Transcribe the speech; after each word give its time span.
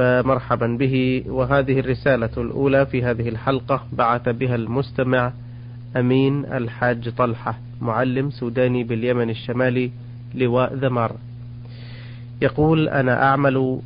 فمرحبا 0.00 0.66
به. 0.66 1.24
وهذه 1.28 1.80
الرسالة 1.80 2.30
الأولى 2.36 2.86
في 2.86 3.04
هذه 3.04 3.28
الحلقة 3.28 3.82
بعث 3.92 4.28
بها 4.28 4.54
المستمع 4.54 5.32
أمين 5.96 6.44
الحاج 6.44 7.08
طلحة 7.08 7.58
معلم 7.80 8.30
سوداني 8.30 8.84
باليمن 8.84 9.30
الشمالي 9.30 9.90
لواء 10.34 10.74
ذمار. 10.74 11.16
يقول 12.42 12.88
أنا 12.88 13.22
أعمل 13.22 13.80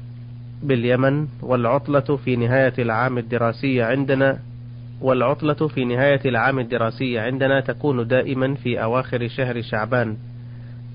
باليمن 0.62 1.26
والعطلة 1.42 2.16
في 2.16 2.36
نهاية 2.36 2.74
العام 2.78 3.18
الدراسي 3.18 3.82
عندنا 3.82 4.38
والعطلة 5.00 5.68
في 5.68 5.84
نهاية 5.84 6.20
العام 6.24 6.58
الدراسي 6.58 7.18
عندنا 7.18 7.60
تكون 7.60 8.06
دائما 8.06 8.54
في 8.54 8.82
أواخر 8.82 9.28
شهر 9.28 9.62
شعبان. 9.62 10.16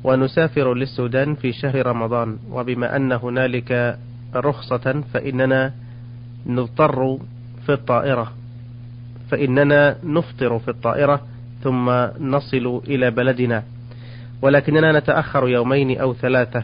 ونسافر 0.04 0.74
للسودان 0.74 1.36
في 1.36 1.52
شهر 1.52 1.88
رمضان 1.88 2.38
وبما 2.52 2.96
أن 2.96 3.12
هنالك 3.12 4.00
رخصة 4.36 5.04
فإننا 5.14 5.74
نضطر 6.46 7.18
في 7.66 7.74
الطائرة 7.74 8.32
فإننا 9.30 9.96
نفطر 10.04 10.60
في 10.60 10.68
الطائرة 10.68 11.22
ثم 11.64 11.90
نصل 12.20 12.82
إلى 12.88 13.12
بلدنا. 13.12 13.64
ولكننا 14.42 15.00
نتأخر 15.00 15.48
يومين 15.48 16.00
أو 16.00 16.14
ثلاثة 16.14 16.64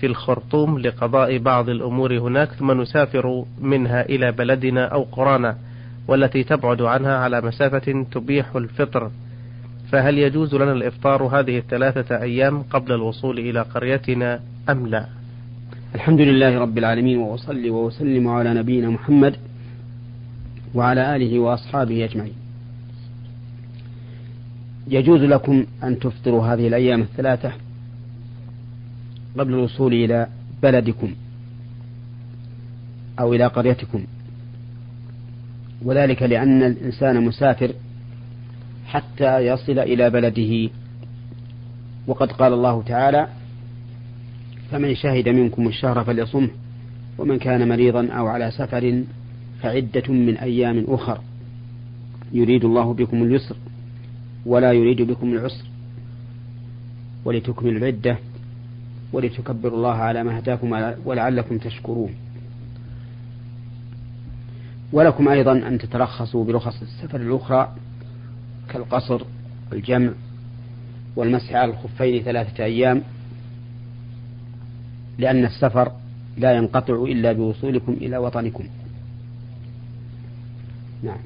في 0.00 0.06
الخرطوم 0.06 0.78
لقضاء 0.78 1.38
بعض 1.38 1.68
الأمور 1.68 2.18
هناك 2.18 2.48
ثم 2.48 2.80
نسافر 2.80 3.44
منها 3.60 4.02
إلى 4.02 4.32
بلدنا 4.32 4.84
أو 4.84 5.02
قرانا 5.02 5.56
والتي 6.08 6.44
تبعد 6.44 6.82
عنها 6.82 7.16
على 7.16 7.40
مسافة 7.40 8.04
تبيح 8.12 8.56
الفطر. 8.56 9.10
فهل 9.92 10.18
يجوز 10.18 10.54
لنا 10.54 10.72
الإفطار 10.72 11.22
هذه 11.22 11.58
الثلاثة 11.58 12.22
أيام 12.22 12.62
قبل 12.62 12.92
الوصول 12.92 13.38
إلى 13.38 13.60
قريتنا 13.62 14.40
أم 14.70 14.86
لا؟ 14.86 15.17
الحمد 15.94 16.20
لله 16.20 16.58
رب 16.58 16.78
العالمين 16.78 17.18
وأصلي 17.18 17.70
وأسلم 17.70 18.28
على 18.28 18.54
نبينا 18.54 18.90
محمد 18.90 19.36
وعلى 20.74 21.16
آله 21.16 21.38
وأصحابه 21.38 22.04
أجمعين. 22.04 22.32
يجوز 24.88 25.20
لكم 25.20 25.66
أن 25.82 25.98
تفطروا 25.98 26.46
هذه 26.46 26.68
الأيام 26.68 27.00
الثلاثة 27.00 27.52
قبل 29.38 29.54
الوصول 29.54 29.92
إلى 29.94 30.26
بلدكم 30.62 31.14
أو 33.20 33.34
إلى 33.34 33.46
قريتكم. 33.46 34.04
وذلك 35.82 36.22
لأن 36.22 36.62
الإنسان 36.62 37.24
مسافر 37.24 37.72
حتى 38.86 39.38
يصل 39.38 39.78
إلى 39.78 40.10
بلده. 40.10 40.70
وقد 42.06 42.32
قال 42.32 42.52
الله 42.52 42.82
تعالى 42.82 43.28
فمن 44.70 44.94
شهد 44.94 45.28
منكم 45.28 45.68
الشهر 45.68 46.04
فليصمه 46.04 46.50
ومن 47.18 47.38
كان 47.38 47.68
مريضا 47.68 48.08
أو 48.08 48.26
على 48.26 48.50
سفر 48.50 49.02
فعدة 49.62 50.12
من 50.12 50.36
أيام 50.36 50.84
أخر. 50.88 51.20
يريد 52.32 52.64
الله 52.64 52.94
بكم 52.94 53.22
اليسر 53.22 53.56
ولا 54.46 54.72
يريد 54.72 55.02
بكم 55.02 55.32
العسر 55.32 55.64
ولتكملوا 57.24 57.78
العدة 57.78 58.18
ولتكبروا 59.12 59.76
الله 59.76 59.94
على 59.94 60.24
ما 60.24 60.38
هداكم 60.38 60.92
ولعلكم 61.04 61.58
تشكرون. 61.58 62.10
ولكم 64.92 65.28
أيضا 65.28 65.52
أن 65.52 65.78
تترخصوا 65.78 66.44
برخص 66.44 66.82
السفر 66.82 67.20
الأخرى 67.20 67.74
كالقصر 68.68 69.22
والجمع 69.72 70.10
والمسح 71.16 71.54
على 71.54 71.70
الخفين 71.70 72.22
ثلاثة 72.22 72.64
أيام. 72.64 73.02
لأن 75.18 75.44
السفر 75.44 75.92
لا 76.36 76.52
ينقطع 76.52 76.94
إلا 76.94 77.32
بوصولكم 77.32 77.92
إلى 77.92 78.16
وطنكم. 78.18 78.64
نعم. 81.02 81.18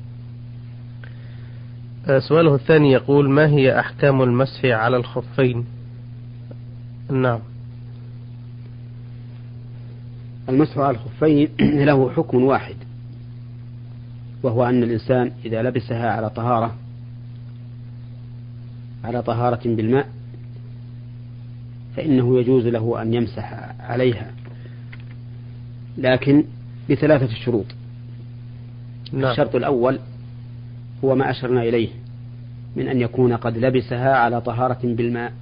آه، 2.08 2.18
سؤاله 2.18 2.54
الثاني 2.54 2.92
يقول 2.92 3.30
ما 3.30 3.46
هي 3.46 3.80
أحكام 3.80 4.22
المسح 4.22 4.64
على 4.64 4.96
الخفين؟ 4.96 5.64
نعم. 7.10 7.40
المسح 10.48 10.78
على 10.78 10.96
الخفين 10.96 11.48
له 11.86 12.10
حكم 12.10 12.44
واحد 12.44 12.76
وهو 14.42 14.64
أن 14.64 14.82
الإنسان 14.82 15.32
إذا 15.44 15.62
لبسها 15.62 16.10
على 16.10 16.30
طهارة 16.30 16.74
على 19.04 19.22
طهارة 19.22 19.60
بالماء 19.64 20.08
فإنه 21.96 22.38
يجوز 22.40 22.66
له 22.66 23.02
أن 23.02 23.14
يمسح 23.14 23.71
عليها. 23.82 24.30
لكن 25.98 26.44
بثلاثة 26.90 27.34
شروط. 27.34 27.66
نعم. 29.12 29.30
الشرط 29.30 29.54
الأول 29.54 29.98
هو 31.04 31.14
ما 31.14 31.30
أشرنا 31.30 31.62
إليه 31.62 31.88
من 32.76 32.88
أن 32.88 33.00
يكون 33.00 33.32
قد 33.32 33.58
لبسها 33.58 34.12
على 34.16 34.40
طهارة 34.40 34.80
بالماء. 34.84 35.32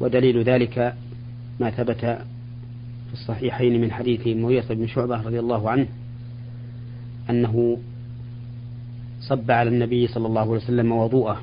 ودليل 0.00 0.42
ذلك 0.42 0.94
ما 1.60 1.70
ثبت 1.70 2.00
في 3.06 3.12
الصحيحين 3.12 3.80
من 3.80 3.92
حديث 3.92 4.26
مغيرة 4.26 4.74
بن 4.74 4.86
شعبة 4.86 5.22
رضي 5.22 5.40
الله 5.40 5.70
عنه 5.70 5.86
أنه 7.30 7.78
صب 9.20 9.50
على 9.50 9.68
النبي 9.70 10.06
صلى 10.06 10.26
الله 10.26 10.40
عليه 10.40 10.50
وسلم 10.50 10.92
وضوءه. 10.92 11.42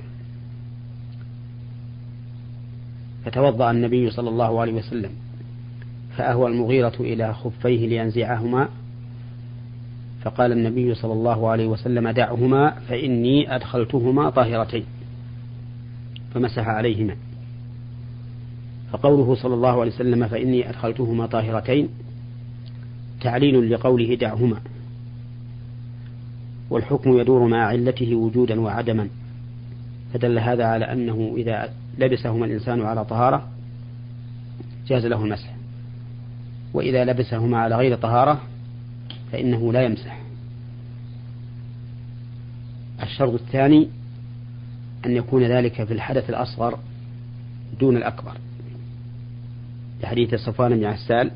فتوضأ 3.26 3.72
النبي 3.72 4.10
صلى 4.10 4.30
الله 4.30 4.62
عليه 4.62 4.74
وسلم. 4.74 5.12
فأهوى 6.20 6.52
المغيرة 6.52 6.94
إلى 7.00 7.34
خفيه 7.34 7.88
لينزعهما. 7.88 8.70
فقال 10.22 10.52
النبي 10.52 10.96
صلى 10.96 11.14
الله 11.14 11.50
عليه 11.50 11.68
وسلم 11.68 12.10
دعهما 12.10 12.70
فإني 12.72 13.56
أدخلتهما 13.56 14.30
طاهرتين. 14.30 14.84
فمسح 16.34 16.68
عليهما. 16.68 17.16
فقوله 18.92 19.36
صلى 19.36 19.54
الله 19.54 19.82
عليه 19.82 19.92
وسلم 19.92 20.28
فإني 20.28 20.70
أدخلتهما 20.70 21.26
طاهرتين 21.26 21.90
تعليل 23.22 23.74
لقوله 23.74 24.16
دعهما. 24.16 24.62
والحكم 26.70 27.20
يدور 27.20 27.48
مع 27.48 27.66
علته 27.66 28.16
وجودا 28.16 28.62
وعدما. 28.62 29.08
فدل 30.14 30.40
هذا 30.40 30.66
على 30.66 30.86
أنه 30.86 31.34
إذا 31.38 31.74
لبسهما 31.98 32.46
الإنسان 32.46 32.82
على 32.82 33.06
طهارة 33.06 33.48
جاز 34.88 35.06
له 35.06 35.24
المسح. 35.26 35.59
وإذا 36.74 37.06
لبسهما 37.06 37.58
على 37.58 37.76
غير 37.76 37.96
طهارة 37.96 38.42
فإنه 39.32 39.74
لا 39.74 39.82
يمسح. 39.82 40.20
الشرط 43.04 43.34
الثاني 43.34 43.88
أن 45.06 45.16
يكون 45.16 45.44
ذلك 45.44 45.84
في 45.84 45.94
الحدث 45.94 46.30
الأصغر 46.30 46.80
دون 47.80 47.98
الأكبر. 47.98 48.38
لحديث 50.04 50.36
صفوان 50.36 50.76
بن 50.80 50.86
عسال 50.86 51.32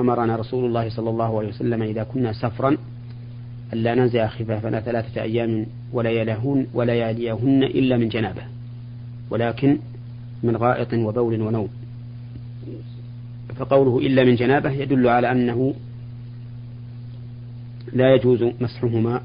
أمرنا 0.00 0.36
رسول 0.36 0.64
الله 0.64 0.88
صلى 0.88 1.10
الله 1.10 1.38
عليه 1.38 1.48
وسلم 1.48 1.82
إذا 1.82 2.02
كنا 2.02 2.32
سفرا 2.32 2.76
ألا 3.72 3.94
ننزع 3.94 4.28
خفافنا 4.28 4.80
ثلاثة 4.80 5.22
أيام 5.22 5.66
ولياليهن 5.92 6.66
ولياليهن 6.74 7.62
إلا 7.62 7.96
من 7.96 8.08
جنابة 8.08 8.42
ولكن 9.30 9.78
من 10.42 10.56
غائط 10.56 10.94
وبول 10.94 11.42
ونوم. 11.42 11.68
فقوله 13.62 14.06
إلا 14.06 14.24
من 14.24 14.34
جنابة 14.34 14.70
يدل 14.70 15.08
على 15.08 15.32
أنه 15.32 15.74
لا 17.92 18.14
يجوز 18.14 18.44
مسحهما 18.60 19.20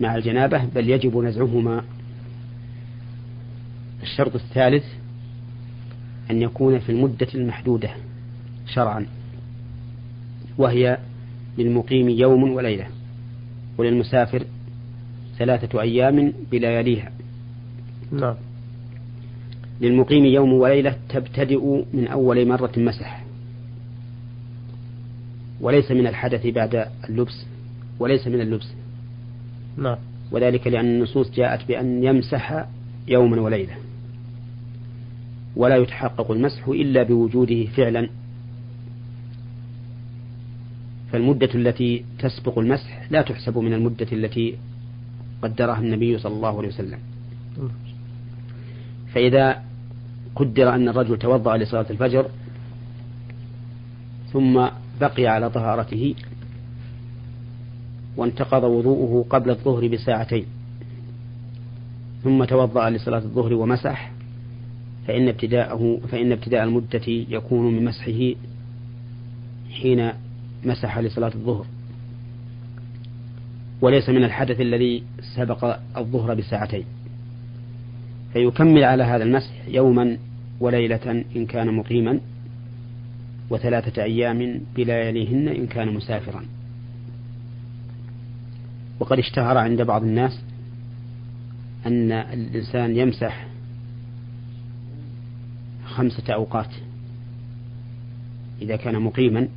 مع 0.00 0.16
الجنابة 0.16 0.64
بل 0.74 0.90
يجب 0.90 1.18
نزعهما. 1.18 1.84
الشرط 4.02 4.34
الثالث 4.34 4.84
أن 6.30 6.42
يكون 6.42 6.78
في 6.78 6.92
المدة 6.92 7.28
المحدودة 7.34 7.90
شرعا 8.66 9.06
وهي 10.58 10.98
للمقيم 11.58 12.08
يوم 12.08 12.42
وليلة 12.52 12.86
وللمسافر 13.78 14.46
ثلاثة 15.38 15.80
أيام 15.80 16.32
بلياليها 16.52 17.12
نعم. 18.12 18.34
للمقيم 19.80 20.24
يوم 20.24 20.52
وليلة 20.52 20.96
تبتدئ 21.08 21.84
من 21.92 22.06
أول 22.06 22.48
مرة 22.48 22.72
مسح. 22.76 23.23
وليس 25.60 25.90
من 25.90 26.06
الحدث 26.06 26.46
بعد 26.46 26.88
اللبس 27.08 27.46
وليس 27.98 28.26
من 28.26 28.40
اللبس. 28.40 28.74
نعم. 29.76 29.96
وذلك 30.30 30.66
لأن 30.66 30.84
النصوص 30.84 31.30
جاءت 31.30 31.68
بأن 31.68 32.04
يمسح 32.04 32.66
يوما 33.08 33.40
وليلة. 33.40 33.74
ولا 35.56 35.76
يتحقق 35.76 36.30
المسح 36.30 36.68
إلا 36.68 37.02
بوجوده 37.02 37.64
فعلا. 37.64 38.08
فالمدة 41.12 41.54
التي 41.54 42.04
تسبق 42.18 42.58
المسح 42.58 43.06
لا 43.10 43.22
تحسب 43.22 43.58
من 43.58 43.72
المدة 43.72 44.06
التي 44.12 44.56
قدرها 45.42 45.78
النبي 45.78 46.18
صلى 46.18 46.34
الله 46.34 46.58
عليه 46.58 46.68
وسلم. 46.68 46.98
فإذا 49.14 49.62
قدر 50.36 50.74
أن 50.74 50.88
الرجل 50.88 51.18
توضأ 51.18 51.56
لصلاة 51.56 51.86
الفجر 51.90 52.26
ثم 54.32 54.68
بقي 55.00 55.26
على 55.26 55.50
طهارته 55.50 56.14
وانتقض 58.16 58.64
وضوءه 58.64 59.26
قبل 59.30 59.50
الظهر 59.50 59.88
بساعتين 59.88 60.46
ثم 62.24 62.44
توضأ 62.44 62.90
لصلاة 62.90 63.18
الظهر 63.18 63.54
ومسح 63.54 64.12
فإن 65.06 65.28
ابتداءه 65.28 66.00
فإن 66.08 66.32
ابتداء 66.32 66.64
المدة 66.64 67.02
يكون 67.06 67.74
من 67.76 67.84
مسحه 67.84 68.34
حين 69.72 70.12
مسح 70.64 70.98
لصلاة 70.98 71.32
الظهر. 71.34 71.66
وليس 73.80 74.08
من 74.08 74.24
الحدث 74.24 74.60
الذي 74.60 75.02
سبق 75.36 75.78
الظهر 75.96 76.34
بساعتين. 76.34 76.84
فيكمل 78.32 78.84
على 78.84 79.02
هذا 79.02 79.24
المسح 79.24 79.68
يوما 79.68 80.18
وليلة 80.60 81.24
إن 81.36 81.46
كان 81.46 81.74
مقيما. 81.74 82.20
وثلاثة 83.50 84.02
أيام 84.02 84.60
بلياليهن 84.76 85.48
إن 85.48 85.66
كان 85.66 85.94
مسافرا. 85.94 86.44
وقد 89.00 89.18
اشتهر 89.18 89.58
عند 89.58 89.82
بعض 89.82 90.02
الناس 90.02 90.40
أن 91.86 92.12
الإنسان 92.12 92.96
يمسح 92.96 93.46
خمسة 95.86 96.34
أوقات 96.34 96.70
إذا 98.62 98.76
كان 98.76 99.02
مقيما 99.02 99.48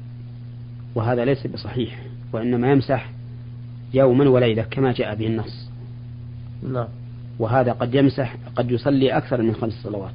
وهذا 0.95 1.25
ليس 1.25 1.47
بصحيح 1.47 1.99
وإنما 2.33 2.71
يمسح 2.71 3.09
يوما 3.93 4.29
وليلة 4.29 4.63
كما 4.63 4.91
جاء 4.91 5.15
به 5.15 5.27
النص. 5.27 5.69
نعم. 6.63 6.87
وهذا 7.39 7.71
قد 7.71 7.95
يمسح 7.95 8.35
قد 8.55 8.71
يصلي 8.71 9.17
أكثر 9.17 9.41
من 9.41 9.55
خمس 9.55 9.73
صلوات. 9.73 10.13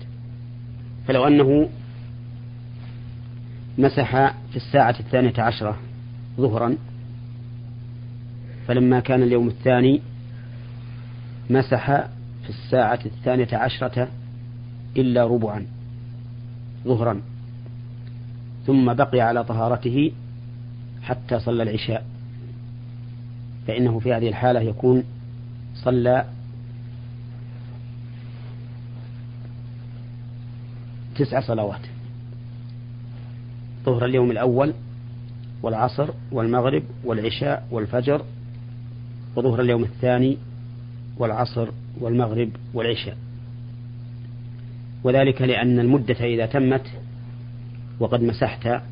فلو 1.06 1.26
أنه 1.26 1.68
مسح 3.78 4.34
في 4.50 4.56
الساعة 4.56 4.96
الثانية 5.00 5.32
عشرة 5.38 5.78
ظهرا 6.36 6.76
فلما 8.66 9.00
كان 9.00 9.22
اليوم 9.22 9.48
الثاني 9.48 10.02
مسح 11.50 11.86
في 12.42 12.48
الساعة 12.48 12.98
الثانية 13.06 13.48
عشرة 13.52 14.08
إلا 14.96 15.26
ربعا 15.26 15.66
ظهرا. 16.84 17.20
ثم 18.66 18.94
بقي 18.94 19.20
على 19.20 19.44
طهارته 19.44 20.12
حتى 21.02 21.40
صلى 21.40 21.62
العشاء 21.62 22.06
فإنه 23.66 23.98
في 23.98 24.12
هذه 24.12 24.28
الحالة 24.28 24.60
يكون 24.60 25.04
صلى 25.75 26.25
تسع 31.16 31.40
صلوات. 31.40 31.80
ظهر 33.84 34.05
اليوم 34.05 34.31
الأول 34.31 34.75
والعصر 35.62 36.11
والمغرب 36.32 36.82
والعشاء 37.05 37.69
والفجر 37.70 38.23
وظهر 39.37 39.61
اليوم 39.61 39.84
الثاني 39.84 40.38
والعصر 41.19 41.69
والمغرب 42.00 42.50
والعشاء. 42.75 43.17
وذلك 45.05 45.43
لأن 45.43 45.79
المدة 45.81 46.25
إذا 46.25 46.46
تمت 46.46 46.87
وقد 48.00 48.23
مسحت 48.23 48.82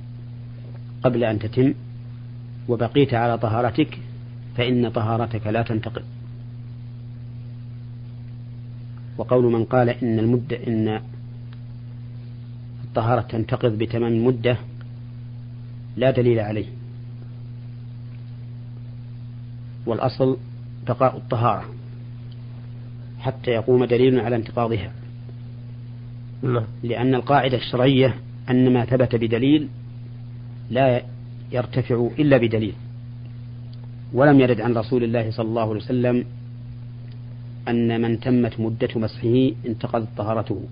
قبل 1.02 1.24
أن 1.24 1.38
تتم 1.38 1.74
وبقيت 2.68 3.14
على 3.14 3.38
طهارتك 3.38 3.98
فإن 4.56 4.88
طهارتك 4.88 5.46
لا 5.46 5.62
تنتقل. 5.62 6.02
وقول 9.18 9.52
من 9.52 9.64
قال 9.64 9.88
إن 9.88 10.18
المدة 10.18 10.56
إن 10.66 11.00
الطهارة 12.84 13.20
تنتقض 13.20 13.78
بتمام 13.78 14.12
المدة 14.12 14.56
لا 15.96 16.10
دليل 16.10 16.38
عليه. 16.38 16.66
والأصل 19.86 20.36
بقاء 20.86 21.16
الطهارة 21.16 21.64
حتى 23.20 23.50
يقوم 23.50 23.84
دليل 23.84 24.20
على 24.20 24.36
انتقاضها. 24.36 24.92
نعم. 26.42 26.64
لأن 26.82 27.14
القاعدة 27.14 27.56
الشرعية 27.56 28.14
أن 28.50 28.72
ما 28.72 28.84
ثبت 28.84 29.16
بدليل 29.16 29.68
لا 30.70 31.02
يرتفع 31.52 32.08
إلا 32.18 32.36
بدليل. 32.36 32.74
ولم 34.12 34.40
يرد 34.40 34.60
عن 34.60 34.76
رسول 34.76 35.04
الله 35.04 35.30
صلى 35.30 35.48
الله 35.48 35.62
عليه 35.62 35.80
وسلم 35.80 36.24
أن 37.68 38.00
من 38.00 38.20
تمت 38.20 38.60
مدة 38.60 38.88
مسحه 38.96 39.50
انتقضت 39.66 40.08
طهارته. 40.16 40.62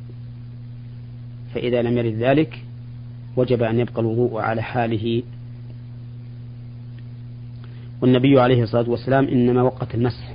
فإذا 1.54 1.82
لم 1.82 1.98
يرد 1.98 2.14
ذلك 2.14 2.64
وجب 3.38 3.62
أن 3.62 3.80
يبقى 3.80 4.00
الوضوء 4.00 4.40
على 4.40 4.62
حاله. 4.62 5.22
والنبي 8.02 8.40
عليه 8.40 8.62
الصلاة 8.62 8.90
والسلام 8.90 9.28
إنما 9.28 9.62
وقت 9.62 9.94
المسح 9.94 10.32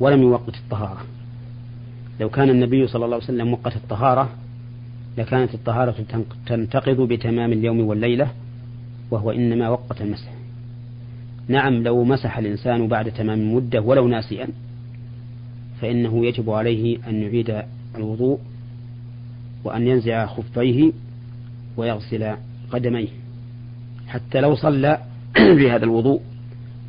ولم 0.00 0.22
يوقت 0.22 0.54
الطهارة. 0.54 1.00
لو 2.20 2.30
كان 2.30 2.50
النبي 2.50 2.86
صلى 2.86 3.04
الله 3.04 3.14
عليه 3.16 3.24
وسلم 3.24 3.52
وقت 3.52 3.76
الطهارة 3.76 4.28
لكانت 5.18 5.54
الطهارة 5.54 5.94
تنتقض 6.46 7.00
بتمام 7.00 7.52
اليوم 7.52 7.80
والليلة 7.80 8.28
وهو 9.10 9.30
إنما 9.30 9.68
وقت 9.68 10.00
المسح. 10.02 10.32
نعم 11.48 11.82
لو 11.82 12.04
مسح 12.04 12.38
الإنسان 12.38 12.88
بعد 12.88 13.12
تمام 13.12 13.40
المدة 13.40 13.80
ولو 13.80 14.08
ناسيا 14.08 14.48
فإنه 15.80 16.26
يجب 16.26 16.50
عليه 16.50 16.98
أن 17.08 17.22
يعيد 17.22 17.62
الوضوء 17.96 18.38
وأن 19.64 19.86
ينزع 19.86 20.26
خفيه 20.26 20.92
ويغسل 21.76 22.36
قدميه. 22.70 23.08
حتى 24.06 24.40
لو 24.40 24.54
صلى 24.54 24.98
بهذا 25.36 25.84
الوضوء 25.84 26.20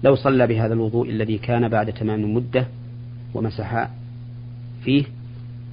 لو 0.04 0.16
صلى 0.16 0.48
بهذا 0.48 0.74
الوضوء 0.74 1.10
الذي 1.10 1.38
كان 1.38 1.68
بعد 1.68 1.94
تمام 1.94 2.24
المدة 2.24 2.68
ومسح 3.34 3.90
فيه 4.84 5.04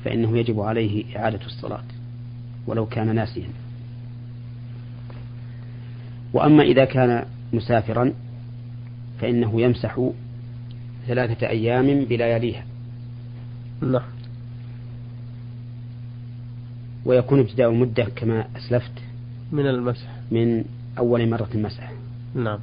فإنه 0.05 0.39
يجب 0.39 0.61
عليه 0.61 1.17
إعادة 1.17 1.47
الصلاة 1.47 1.85
ولو 2.67 2.87
كان 2.87 3.15
ناسيا. 3.15 3.49
وأما 6.33 6.63
إذا 6.63 6.85
كان 6.85 7.25
مسافرا 7.53 8.13
فإنه 9.21 9.61
يمسح 9.61 10.11
ثلاثة 11.07 11.49
أيام 11.49 12.05
بلياليها 12.05 12.65
نعم. 13.83 14.03
ويكون 17.05 17.41
ابتداء 17.41 17.71
المدة 17.71 18.05
كما 18.05 18.47
أسلفت 18.57 18.93
من 19.53 19.67
المسح. 19.67 20.09
من 20.31 20.65
أول 20.99 21.29
مرة 21.29 21.49
مسح 21.55 21.93
نعم. 22.35 22.59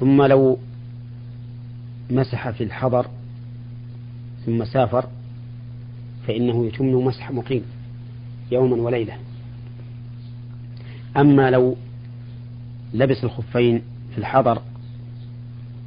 ثم 0.00 0.22
لو 0.22 0.58
مسح 2.10 2.50
في 2.50 2.64
الحضر 2.64 3.06
ثم 4.46 4.64
سافر 4.64 5.08
فإنه 6.26 6.66
يتم 6.66 6.86
مسح 6.86 7.30
مقيم 7.30 7.62
يوما 8.52 8.76
وليلة. 8.76 9.16
أما 11.16 11.50
لو 11.50 11.76
لبس 12.94 13.24
الخفين 13.24 13.82
في 14.12 14.18
الحضر 14.18 14.62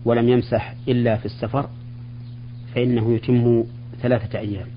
ولم 0.05 0.29
يمسح 0.29 0.75
إلا 0.88 1.17
في 1.17 1.25
السفر 1.25 1.69
فإنه 2.75 3.13
يتم 3.13 3.63
ثلاثة 4.01 4.39
أيام. 4.39 4.75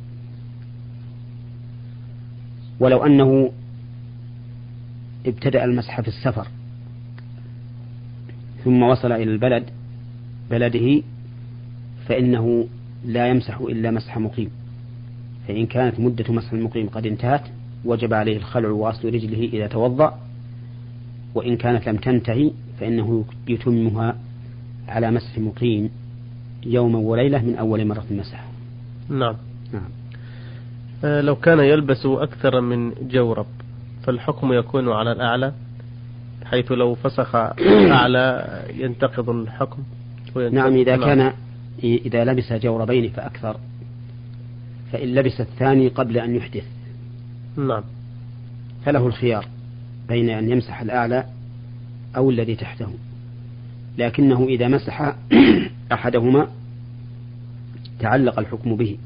ولو 2.81 3.07
أنه 3.07 3.53
ابتدأ 5.27 5.65
المسح 5.65 6.01
في 6.01 6.09
السفر 6.09 6.47
ثم 8.65 8.83
وصل 8.83 9.13
إلى 9.13 9.33
البلد 9.33 9.65
بلده 10.51 11.03
فإنه 12.07 12.67
لا 13.05 13.29
يمسح 13.29 13.61
إلا 13.61 13.91
مسح 13.91 14.19
مقيم. 14.19 14.51
فإن 15.49 15.67
كانت 15.67 16.01
مدة 16.01 16.33
مسح 16.33 16.53
المقيم 16.53 16.89
قد 16.89 17.07
انتهت 17.07 17.43
وجب 17.85 18.15
عليه 18.15 18.37
الخلع 18.37 18.69
وأصل 18.69 19.09
رجله 19.09 19.49
إذا 19.53 19.67
توضأ 19.67 20.19
وإن 21.35 21.57
كانت 21.57 21.89
لم 21.89 21.97
تنتهي 21.97 22.51
فإنه 22.81 23.25
يتمها 23.49 24.17
على 24.89 25.11
مسح 25.11 25.39
مقيم 25.39 25.91
يوما 26.67 26.99
وليلة 26.99 27.45
من 27.45 27.55
أول 27.55 27.87
مرة 27.87 28.07
مسح 28.11 28.45
نعم. 29.09 29.37
نعم. 29.73 29.89
لو 31.03 31.37
كان 31.37 31.61
يلبس 31.61 32.07
أكثر 32.07 32.61
من 32.61 32.93
جورب 33.11 33.47
فالحكم 34.03 34.53
يكون 34.53 34.89
على 34.89 35.13
الأعلى 35.13 35.53
حيث 36.45 36.73
لو 36.73 36.95
فسخ 36.95 37.35
أعلى 37.99 38.63
ينتقض 38.75 39.31
الحكم 39.31 39.83
نعم 40.53 40.75
إذا 40.77 40.97
كان 40.97 41.33
إذا 41.83 42.25
لبس 42.25 42.53
جوربين 42.53 43.11
فأكثر 43.11 43.57
فإن 44.93 45.15
لبس 45.15 45.41
الثاني 45.41 45.89
قبل 45.89 46.19
أن 46.19 46.37
يحدث. 46.37 46.65
نعم. 47.57 47.83
فله 48.85 49.07
الخيار 49.07 49.47
بين 50.09 50.31
أن 50.31 50.51
يمسح 50.51 50.81
الأعلى 50.81 51.25
أو 52.17 52.31
الذي 52.31 52.55
تحته. 52.55 52.89
لكنه 53.99 54.47
إذا 54.49 54.69
مسح 54.69 55.15
أحدهما 55.93 56.49
تعلق 58.01 58.39
الحكم 58.39 58.77
به. 58.77 58.99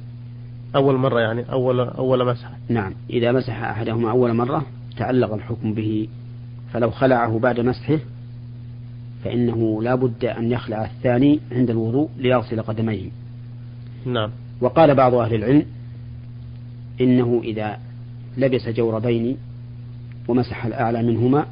أول 0.76 0.96
مرة 0.96 1.20
يعني 1.20 1.44
أول 1.52 1.80
أول 1.80 2.26
مسحة 2.26 2.56
نعم. 2.68 2.94
إذا 3.10 3.32
مسح 3.32 3.62
أحدهما 3.62 4.10
أول 4.10 4.34
مرة 4.34 4.66
تعلق 4.96 5.34
الحكم 5.34 5.74
به 5.74 6.08
فلو 6.72 6.90
خلعه 6.90 7.38
بعد 7.38 7.60
مسحه 7.60 7.98
فإنه 9.24 9.82
لا 9.82 9.94
بد 9.94 10.24
أن 10.24 10.52
يخلع 10.52 10.84
الثاني 10.84 11.40
عند 11.52 11.70
الوضوء 11.70 12.08
ليغسل 12.18 12.62
قدميه. 12.62 13.10
نعم. 14.06 14.30
وقال 14.60 14.94
بعض 14.94 15.14
أهل 15.14 15.34
العلم 15.34 15.66
إنه 17.00 17.40
إذا 17.44 17.78
لبس 18.36 18.68
جوربين 18.68 19.36
ومسح 20.28 20.64
الأعلى 20.64 21.02
منهما 21.02 21.46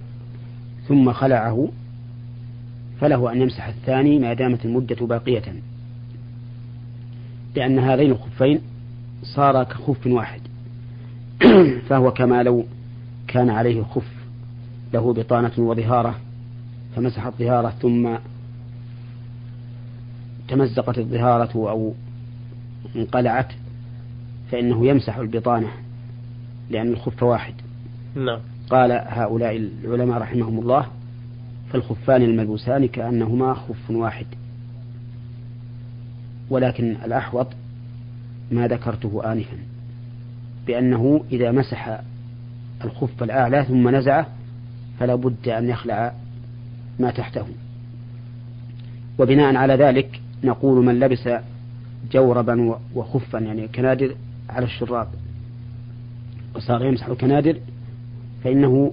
ثم 0.89 1.13
خلعه 1.13 1.69
فله 3.01 3.33
أن 3.33 3.43
يمسح 3.43 3.67
الثاني 3.67 4.19
ما 4.19 4.35
دامت 4.35 4.65
المدة 4.65 5.07
باقية. 5.07 5.43
لأن 7.57 7.79
هذين 7.79 8.11
الخفين 8.11 8.61
صار 9.23 9.65
كخف 9.65 10.07
واحد. 10.07 10.41
فهو 11.89 12.13
كما 12.13 12.43
لو 12.43 12.65
كان 13.29 13.51
عليه 13.51 13.83
خف 13.83 14.21
له 14.95 15.13
بطانة 15.13 15.53
وظهارة 15.59 16.15
فمسح 16.97 17.27
الظهارة 17.27 17.71
ثم 17.71 18.17
تمزقت 20.49 20.99
الظهارة 20.99 21.51
أو 21.55 21.95
انقلعت 22.97 23.53
فإنه 24.51 24.87
يمسح 24.87 25.17
البطانة 25.17 25.69
لأن 26.71 26.89
الخف 26.93 27.23
واحد. 27.23 27.55
نعم. 28.15 28.41
قال 28.71 28.93
هؤلاء 28.93 29.57
العلماء 29.57 30.19
رحمهم 30.19 30.59
الله 30.59 30.87
فالخفان 31.73 32.23
الملبوسان 32.23 32.89
كأنهما 32.89 33.55
خف 33.55 33.91
واحد. 33.91 34.27
ولكن 36.51 36.97
الأحوط 37.05 37.47
ما 38.51 38.69
ذكرته 38.69 39.33
آنفا 39.33 39.57
بأنه 40.67 41.25
إذا 41.33 41.53
مسح 41.53 42.01
الخف 42.85 43.23
الأعلى 43.23 43.65
ثم 43.65 43.89
نزعه 43.97 44.27
فلا 44.99 45.15
بد 45.15 45.49
أن 45.49 45.69
يخلع 45.69 46.13
ما 47.01 47.11
تحته. 47.11 47.47
وبناء 49.19 49.57
على 49.57 49.75
ذلك 49.75 50.21
نقول 50.45 50.85
من 50.85 51.01
لبس 51.01 51.29
جوربا 52.13 52.79
وخفا 52.95 53.39
يعني 53.39 53.69
كنادر 53.69 54.15
على 54.51 54.65
الشراب 54.65 55.09
وصار 56.55 56.85
يمسح 56.85 57.07
الكنادر 57.07 57.57
فإنه 58.45 58.93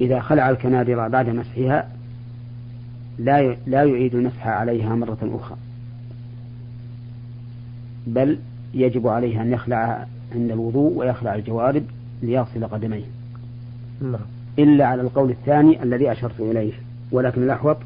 إذا 0.00 0.20
خلع 0.20 0.50
الكنادر 0.50 1.08
بعد 1.08 1.28
مسحها 1.28 1.88
لا 3.18 3.56
لا 3.66 3.84
يعيد 3.84 4.14
المسح 4.14 4.46
عليها 4.46 4.94
مرة 4.94 5.18
أخرى. 5.22 5.56
بل 8.06 8.38
يجب 8.74 9.06
عليه 9.06 9.42
أن 9.42 9.52
يخلع 9.52 10.06
عند 10.34 10.50
الوضوء 10.50 10.92
ويخلع 10.98 11.34
الجوارب 11.34 11.82
ليغسل 12.22 12.64
قدميه. 12.64 13.04
نعم. 14.02 14.20
إلا 14.58 14.86
على 14.86 15.02
القول 15.02 15.30
الثاني 15.30 15.82
الذي 15.82 16.12
أشرت 16.12 16.40
إليه 16.40 16.72
ولكن 17.12 17.42
الأحوط 17.42 17.76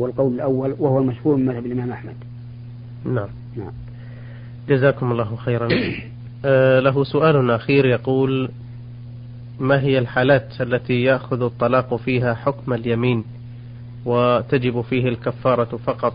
هو 0.00 0.06
القول 0.06 0.34
الأول 0.34 0.76
وهو 0.78 0.98
المشهور 0.98 1.36
من 1.36 1.46
مذهب 1.46 1.66
الإمام 1.66 1.90
أحمد. 1.90 2.14
نعم. 3.04 3.28
نعم. 3.56 3.72
جزاكم 4.68 5.12
الله 5.12 5.36
خيرا. 5.36 5.68
آه 6.44 6.80
له 6.80 7.04
سؤال 7.04 7.50
أخير 7.50 7.86
يقول 7.86 8.50
ما 9.60 9.80
هي 9.80 9.98
الحالات 9.98 10.60
التي 10.60 11.02
يأخذ 11.02 11.42
الطلاق 11.42 11.96
فيها 11.96 12.34
حكم 12.34 12.72
اليمين 12.72 13.24
وتجب 14.04 14.80
فيه 14.80 15.08
الكفارة 15.08 15.76
فقط؟ 15.76 16.14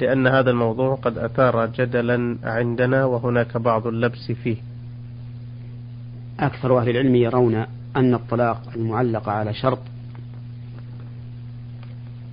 لأن 0.00 0.26
هذا 0.26 0.50
الموضوع 0.50 0.94
قد 0.94 1.18
أثار 1.18 1.66
جدلا 1.66 2.38
عندنا 2.42 3.04
وهناك 3.04 3.56
بعض 3.56 3.86
اللبس 3.86 4.32
فيه. 4.32 4.56
أكثر 6.40 6.78
أهل 6.78 6.88
العلم 6.88 7.14
يرون 7.14 7.54
أن 7.96 8.14
الطلاق 8.14 8.62
المعلق 8.76 9.28
على 9.28 9.54
شرط 9.54 9.78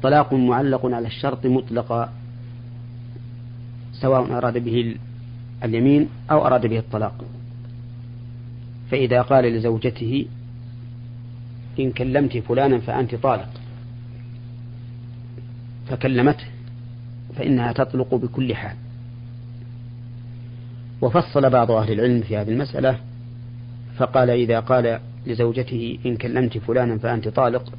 طلاق 0.03 0.33
معلق 0.33 0.85
على 0.85 1.07
الشرط 1.07 1.45
مطلقا 1.45 2.13
سواء 3.93 4.37
أراد 4.37 4.57
به 4.57 4.95
اليمين 5.63 6.09
أو 6.31 6.45
أراد 6.47 6.67
به 6.67 6.79
الطلاق. 6.79 7.25
فإذا 8.91 9.21
قال 9.21 9.45
لزوجته 9.45 10.25
إن 11.79 11.91
كلمت 11.91 12.37
فلانا 12.37 12.79
فأنت 12.79 13.15
طالق. 13.15 13.49
فكلمته 15.87 16.52
فإنها 17.37 17.71
تطلق 17.71 18.15
بكل 18.15 18.55
حال. 18.55 18.75
وفصل 21.01 21.49
بعض 21.49 21.71
أهل 21.71 21.91
العلم 21.91 22.21
في 22.21 22.37
هذه 22.37 22.49
المسألة 22.49 22.97
فقال 23.97 24.29
إذا 24.29 24.59
قال 24.59 24.99
لزوجته 25.27 25.99
إن 26.05 26.17
كلمت 26.17 26.57
فلانا 26.57 26.97
فأنت 26.97 27.27
طالق 27.27 27.73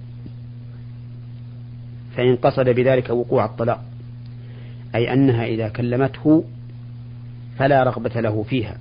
فإن 2.16 2.36
قصد 2.36 2.68
بذلك 2.68 3.10
وقوع 3.10 3.44
الطلاق 3.44 3.84
أي 4.94 5.12
أنها 5.12 5.44
إذا 5.44 5.68
كلمته 5.68 6.44
فلا 7.58 7.82
رغبة 7.82 8.20
له 8.20 8.42
فيها 8.42 8.78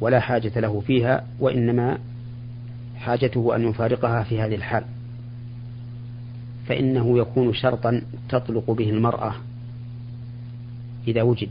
ولا 0.00 0.20
حاجة 0.20 0.60
له 0.60 0.80
فيها 0.80 1.26
وإنما 1.40 1.98
حاجته 2.96 3.56
أن 3.56 3.68
يفارقها 3.68 4.22
في 4.22 4.40
هذه 4.40 4.54
الحال. 4.54 4.84
فإنه 6.66 7.18
يكون 7.18 7.54
شرطا 7.54 8.02
تطلق 8.28 8.70
به 8.70 8.90
المرأة 8.90 9.34
إذا 11.08 11.22
وجد. 11.22 11.48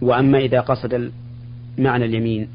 وأما 0.00 0.38
إذا 0.38 0.60
قصد 0.60 1.12
معنى 1.78 2.04
اليمين 2.04 2.48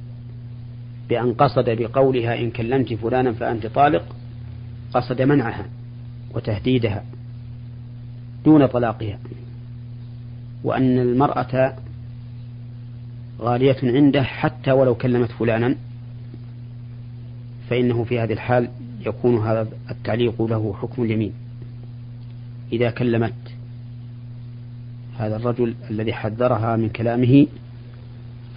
بأن 1.09 1.33
قصد 1.33 1.69
بقولها 1.69 2.39
إن 2.39 2.51
كلمت 2.51 2.93
فلانا 2.93 3.33
فأنت 3.33 3.67
طالق 3.67 4.15
قصد 4.93 5.21
منعها 5.21 5.65
وتهديدها 6.33 7.03
دون 8.45 8.65
طلاقها. 8.65 9.19
وأن 10.63 11.00
المرأة 11.00 11.75
غالية 13.41 13.77
عنده 13.83 14.24
حتى 14.24 14.71
ولو 14.71 14.95
كلمت 14.95 15.31
فلانا 15.31 15.75
فإنه 17.69 18.03
في 18.03 18.19
هذه 18.19 18.33
الحال 18.33 18.69
يكون 19.07 19.47
هذا 19.47 19.67
التعليق 19.91 20.41
له 20.41 20.75
حكم 20.81 21.03
اليمين. 21.03 21.33
إذا 22.73 22.89
كلمت 22.89 23.33
هذا 25.17 25.35
الرجل 25.35 25.75
الذي 25.89 26.13
حذرها 26.13 26.75
من 26.75 26.89
كلامه 26.89 27.47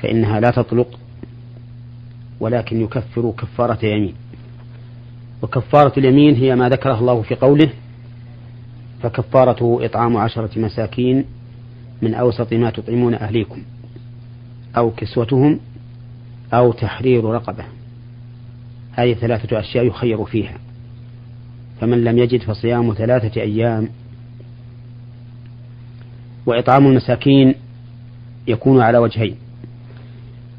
فإنها 0.03 0.41
لا 0.41 0.51
تطلق 0.51 0.99
ولكن 2.41 2.81
يكفر 2.81 3.33
كفارة 3.39 3.87
يمين 3.87 4.15
وكفارة 5.43 5.99
اليمين 5.99 6.35
هي 6.35 6.57
ما 6.57 6.69
ذكره 6.69 6.99
الله 6.99 7.23
في 7.23 7.35
قوله 7.35 7.71
فكفارته 9.03 9.79
إطعام 9.83 10.17
عشرة 10.17 10.59
مساكين 10.59 11.25
من 12.03 12.15
أوسط 12.15 12.53
ما 12.53 12.71
تطعمون 12.71 13.15
أهليكم 13.15 13.63
أو 14.77 14.91
كسوتهم 14.91 15.61
أو 16.53 16.73
تحرير 16.73 17.25
رقبة. 17.25 17.65
هذه 18.93 19.15
ثلاثة 19.15 19.61
أشياء 19.61 19.87
يخير 19.87 20.25
فيها. 20.25 20.59
فمن 21.81 22.05
لم 22.05 22.19
يجد 22.19 22.43
فصيام 22.43 22.95
ثلاثة 22.95 23.41
أيام 23.41 23.89
وإطعام 26.47 26.87
المساكين 26.87 27.55
يكون 28.47 28.81
على 28.81 28.99
وجهين. 28.99 29.37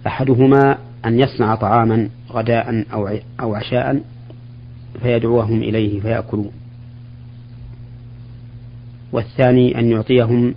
أحدهما 0.08 0.78
أن 1.06 1.20
يصنع 1.20 1.56
طعاما 1.56 2.10
غداء 2.32 2.86
أو 2.94 3.18
أو 3.40 3.56
عشاء 3.56 4.02
فيدعوهم 5.02 5.64
إليه 5.64 6.00
فيأكلون 6.00 6.52
والثاني 9.12 9.80
أن 9.80 9.92
يعطيهم 9.92 10.56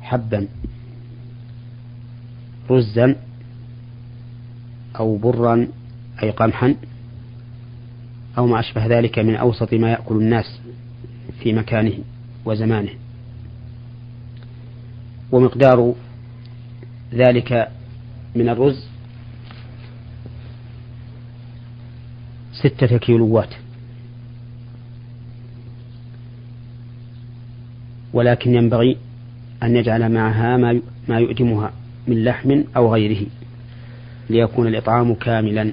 حبا 0.00 0.46
رزا 2.70 3.16
أو 4.98 5.16
برا 5.16 5.68
أي 6.22 6.30
قمحا 6.30 6.74
أو 8.38 8.46
ما 8.46 8.60
أشبه 8.60 8.86
ذلك 8.86 9.18
من 9.18 9.36
أوسط 9.36 9.74
ما 9.74 9.90
يأكل 9.90 10.14
الناس 10.14 10.60
في 11.42 11.52
مكانه 11.52 11.98
وزمانه. 12.44 12.92
ومقدار 15.32 15.94
ذلك 17.12 17.68
من 18.34 18.48
الرز 18.48 18.86
ستة 22.52 22.96
كيلوات. 22.96 23.54
ولكن 28.12 28.54
ينبغي 28.54 28.96
أن 29.62 29.76
يجعل 29.76 30.12
معها 30.12 30.56
ما 31.08 31.18
يؤدمها 31.18 31.72
من 32.06 32.24
لحم 32.24 32.62
أو 32.76 32.94
غيره 32.94 33.26
ليكون 34.30 34.66
الإطعام 34.66 35.14
كاملا. 35.14 35.72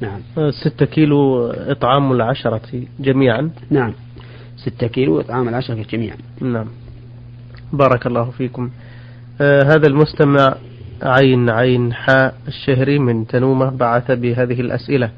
نعم. 0.00 0.20
ستة 0.50 0.86
كيلو 0.86 1.46
إطعام 1.50 2.12
العشرة 2.12 2.62
جميعا. 3.00 3.50
نعم. 3.70 3.92
ستة 4.56 4.86
كيلو 4.86 5.20
إطعام 5.20 5.48
العشرة 5.48 5.84
جميعا. 5.90 6.16
نعم. 6.40 6.66
بارك 7.72 8.06
الله 8.06 8.30
فيكم. 8.30 8.70
آه 9.40 9.62
هذا 9.62 9.86
المستمع 9.86 10.54
عين 11.02 11.50
عين 11.50 11.92
حاء 11.92 12.34
الشهري 12.48 12.98
من 12.98 13.26
تنومة 13.26 13.70
بعث 13.70 14.10
بهذه 14.10 14.60
الأسئلة. 14.60 15.10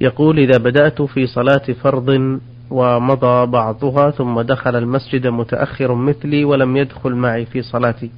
يقول 0.00 0.38
إذا 0.38 0.58
بدأت 0.58 1.02
في 1.02 1.26
صلاة 1.26 1.66
فرض 1.82 2.38
ومضى 2.70 3.46
بعضها 3.46 4.10
ثم 4.10 4.40
دخل 4.40 4.76
المسجد 4.76 5.26
متأخر 5.26 5.94
مثلي 5.94 6.44
ولم 6.44 6.76
يدخل 6.76 7.14
معي 7.14 7.46
في 7.46 7.62
صلاتي 7.62 8.10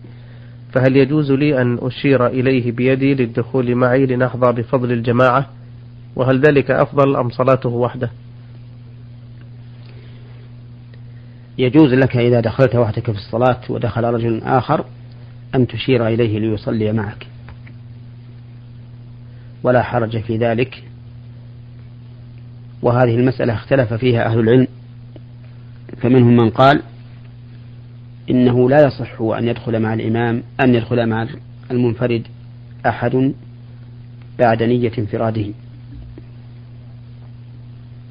فهل 0.73 0.97
يجوز 0.97 1.33
لي 1.33 1.63
أن 1.63 1.79
أشير 1.83 2.27
إليه 2.27 2.73
بيدي 2.73 3.15
للدخول 3.15 3.75
معي 3.75 4.07
لنحظى 4.07 4.53
بفضل 4.53 4.93
الجماعة؟ 4.93 5.47
وهل 6.17 6.41
ذلك 6.41 6.71
أفضل 6.71 7.17
أم 7.17 7.31
صلاته 7.31 7.69
وحده؟ 7.69 8.11
يجوز 11.59 11.93
لك 11.93 12.17
إذا 12.17 12.41
دخلت 12.41 12.77
وحدك 12.77 13.11
في 13.11 13.19
الصلاة 13.19 13.61
ودخل 13.69 14.05
رجل 14.05 14.43
آخر 14.43 14.85
أن 15.55 15.67
تشير 15.67 16.07
إليه 16.07 16.39
ليصلي 16.39 16.93
معك. 16.93 17.27
ولا 19.63 19.83
حرج 19.83 20.21
في 20.21 20.37
ذلك. 20.37 20.83
وهذه 22.83 23.15
المسألة 23.15 23.55
اختلف 23.55 23.95
فيها 23.95 24.27
أهل 24.27 24.39
العلم. 24.41 24.67
فمنهم 25.97 26.37
من 26.37 26.51
قال 26.51 26.83
إنه 28.31 28.71
لا 28.71 28.87
يصح 28.87 29.21
أن 29.21 29.49
يدخل 29.49 29.81
مع 29.81 29.95
الإمام 29.95 30.43
أن 30.61 30.75
يدخل 30.75 31.07
مع 31.07 31.27
المنفرد 31.71 32.23
أحد 32.87 33.33
بعد 34.39 34.63
نية 34.63 34.93
انفراده. 34.99 35.47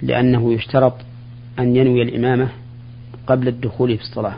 لأنه 0.02 0.54
يشترط 0.54 0.94
أن 1.60 1.76
ينوي 1.76 2.02
الإمامة 2.02 2.50
قبل 3.28 3.48
الدخول 3.48 3.98
في 3.98 4.04
الصلاة. 4.04 4.36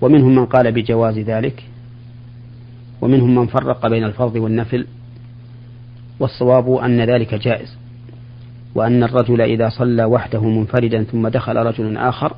ومنهم 0.00 0.34
من 0.34 0.46
قال 0.46 0.72
بجواز 0.72 1.18
ذلك 1.18 1.64
ومنهم 3.00 3.34
من 3.34 3.46
فرق 3.46 3.86
بين 3.86 4.04
الفرض 4.04 4.36
والنفل 4.36 4.86
والصواب 6.20 6.72
أن 6.72 7.00
ذلك 7.00 7.34
جائز 7.34 7.76
وأن 8.74 9.02
الرجل 9.02 9.40
إذا 9.40 9.68
صلى 9.68 10.04
وحده 10.04 10.44
منفردا 10.44 11.02
ثم 11.02 11.28
دخل 11.28 11.56
رجل 11.56 11.96
آخر 11.96 12.36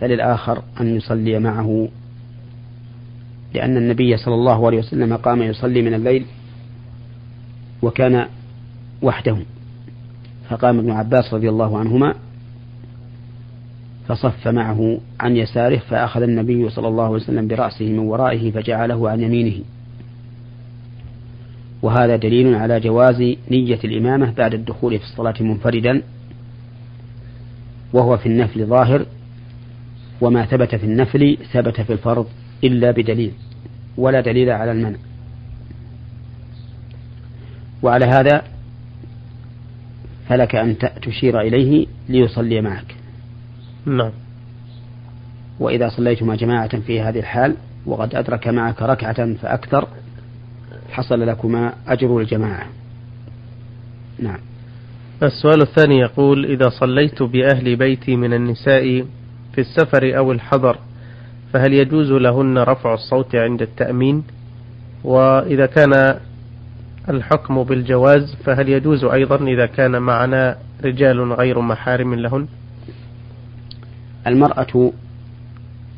فللآخر 0.00 0.62
أن 0.80 0.96
يصلي 0.96 1.38
معه. 1.38 1.88
لأن 3.54 3.76
النبي 3.76 4.16
صلى 4.16 4.34
الله 4.34 4.66
عليه 4.66 4.78
وسلم 4.78 5.16
قام 5.16 5.42
يصلي 5.42 5.82
من 5.82 5.94
الليل 5.94 6.24
وكان 7.82 8.26
وحده. 9.02 9.36
فقام 10.50 10.78
ابن 10.78 10.90
عباس 10.90 11.34
رضي 11.34 11.48
الله 11.48 11.78
عنهما 11.78 12.14
فصف 14.08 14.48
معه 14.48 14.98
عن 15.20 15.36
يساره 15.36 15.78
فأخذ 15.78 16.22
النبي 16.22 16.70
صلى 16.70 16.88
الله 16.88 17.04
عليه 17.04 17.14
وسلم 17.14 17.48
برأسه 17.48 17.88
من 17.88 17.98
ورائه 17.98 18.50
فجعله 18.50 19.10
عن 19.10 19.20
يمينه. 19.20 19.64
وهذا 21.82 22.16
دليل 22.16 22.54
على 22.54 22.80
جواز 22.80 23.20
نية 23.50 23.78
الإمامة 23.84 24.32
بعد 24.32 24.54
الدخول 24.54 24.98
في 24.98 25.04
الصلاة 25.04 25.34
منفردا 25.40 26.02
وهو 27.92 28.16
في 28.16 28.26
النفل 28.26 28.66
ظاهر 28.66 29.06
وما 30.20 30.46
ثبت 30.46 30.74
في 30.74 30.84
النفل 30.84 31.36
ثبت 31.52 31.80
في 31.80 31.92
الفرض 31.92 32.26
إلا 32.64 32.90
بدليل 32.90 33.32
ولا 33.96 34.20
دليل 34.20 34.50
على 34.50 34.72
المنع. 34.72 34.98
وعلى 37.82 38.04
هذا 38.04 38.42
فلك 40.28 40.54
أن 40.54 40.76
تشير 41.02 41.40
إليه 41.40 41.86
ليصلي 42.08 42.60
معك. 42.60 42.94
نعم. 43.86 44.10
وإذا 45.60 45.88
صليتما 45.88 46.36
جماعة 46.36 46.80
في 46.80 47.00
هذه 47.00 47.18
الحال 47.18 47.56
وقد 47.86 48.14
أدرك 48.14 48.48
معك 48.48 48.82
ركعة 48.82 49.34
فأكثر 49.34 49.88
حصل 50.90 51.26
لكما 51.26 51.74
أجر 51.86 52.18
الجماعة. 52.18 52.66
نعم. 54.18 54.38
السؤال 55.22 55.62
الثاني 55.62 55.98
يقول 55.98 56.44
إذا 56.44 56.68
صليت 56.68 57.22
بأهل 57.22 57.76
بيتي 57.76 58.16
من 58.16 58.32
النساء 58.32 59.04
في 59.52 59.60
السفر 59.60 60.18
أو 60.18 60.32
الحضر 60.32 60.78
فهل 61.52 61.72
يجوز 61.72 62.12
لهن 62.12 62.58
رفع 62.58 62.94
الصوت 62.94 63.36
عند 63.36 63.62
التأمين؟ 63.62 64.24
وإذا 65.04 65.66
كان 65.66 66.20
الحكم 67.08 67.62
بالجواز 67.62 68.34
فهل 68.44 68.68
يجوز 68.68 69.04
أيضا 69.04 69.36
إذا 69.36 69.66
كان 69.66 70.02
معنا 70.02 70.58
رجال 70.84 71.32
غير 71.32 71.60
محارم 71.60 72.14
لهن؟ 72.14 72.46
المرأة 74.26 74.92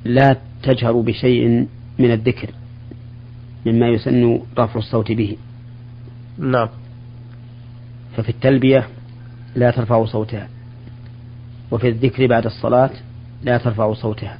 لا 0.05 0.37
تجهر 0.63 1.01
بشيء 1.01 1.67
من 1.99 2.13
الذكر 2.13 2.51
مما 3.67 3.89
يسن 3.89 4.41
رفع 4.59 4.79
الصوت 4.79 5.13
به. 5.13 5.37
نعم. 6.39 6.69
ففي 8.17 8.29
التلبية 8.29 8.89
لا 9.57 9.71
ترفع 9.71 10.05
صوتها 10.05 10.49
وفي 11.71 11.89
الذكر 11.89 12.27
بعد 12.27 12.47
الصلاة 12.47 12.91
لا 13.43 13.59
ترفع 13.59 13.95
صوتها 13.95 14.39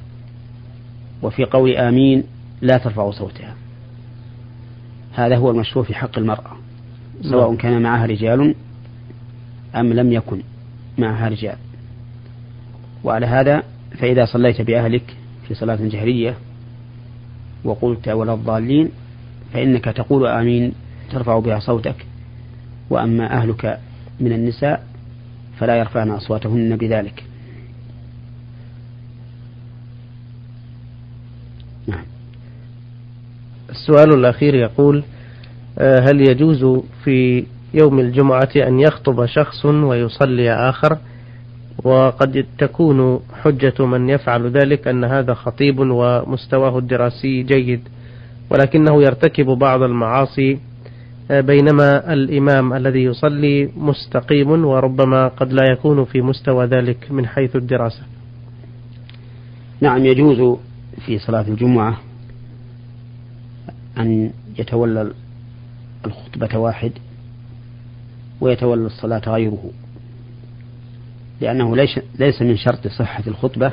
وفي 1.21 1.43
قول 1.43 1.75
آمين 1.75 2.23
لا 2.61 2.77
ترفع 2.77 3.11
صوتها. 3.11 3.55
هذا 5.15 5.37
هو 5.37 5.51
المشروع 5.51 5.85
في 5.85 5.93
حق 5.93 6.17
المرأة 6.17 6.51
سواء 7.21 7.47
نعم. 7.47 7.57
كان 7.57 7.81
معها 7.81 8.05
رجال 8.05 8.55
أم 9.75 9.93
لم 9.93 10.11
يكن 10.11 10.41
معها 10.97 11.27
رجال. 11.27 11.57
وعلى 13.03 13.25
هذا 13.25 13.63
فإذا 13.97 14.25
صليت 14.25 14.61
بأهلك 14.61 15.15
في 15.47 15.53
صلاة 15.53 15.79
جهرية 15.81 16.35
وقلت 17.63 18.07
ولا 18.07 18.33
الضالين 18.33 18.89
فإنك 19.53 19.85
تقول 19.85 20.27
آمين 20.27 20.73
ترفع 21.11 21.39
بها 21.39 21.59
صوتك. 21.59 22.05
وأما 22.89 23.37
أهلك 23.37 23.79
من 24.19 24.31
النساء 24.31 24.87
فلا 25.57 25.77
يرفعن 25.77 26.09
أصواتهن 26.09 26.75
بذلك. 26.75 27.23
نعم. 31.87 32.14
السؤال 33.69 34.13
الأخير 34.13 34.55
يقول 34.55 35.03
آه، 35.79 35.99
هل 35.99 36.29
يجوز 36.29 36.83
في 37.03 37.45
يوم 37.73 37.99
الجمعة 37.99 38.49
أن 38.55 38.79
يخطب 38.79 39.25
شخص 39.25 39.65
ويصلي 39.65 40.51
آخر؟ 40.51 40.97
وقد 41.83 42.45
تكون 42.57 43.19
حجة 43.41 43.85
من 43.85 44.09
يفعل 44.09 44.49
ذلك 44.51 44.87
أن 44.87 45.03
هذا 45.03 45.33
خطيب 45.33 45.79
ومستواه 45.79 46.77
الدراسي 46.77 47.43
جيد 47.43 47.81
ولكنه 48.49 49.03
يرتكب 49.03 49.45
بعض 49.45 49.81
المعاصي 49.81 50.59
آه، 51.31 51.41
بينما 51.41 52.13
الإمام 52.13 52.73
الذي 52.73 53.03
يصلي 53.03 53.69
مستقيم 53.77 54.65
وربما 54.65 55.27
قد 55.27 55.53
لا 55.53 55.63
يكون 55.71 56.05
في 56.05 56.21
مستوى 56.21 56.65
ذلك 56.65 57.11
من 57.11 57.27
حيث 57.27 57.55
الدراسة. 57.55 58.01
نعم 59.81 60.05
يجوز 60.05 60.57
في 61.05 61.19
صلاة 61.19 61.45
الجمعة 61.47 61.97
أن 63.97 64.31
يتولى 64.59 65.11
الخطبة 66.05 66.57
واحد 66.57 66.91
ويتولى 68.41 68.85
الصلاة 68.85 69.21
غيره 69.27 69.71
لأنه 71.41 71.75
ليس 71.75 71.99
ليس 72.19 72.41
من 72.41 72.57
شرط 72.57 72.87
صحة 72.87 73.23
الخطبة 73.27 73.71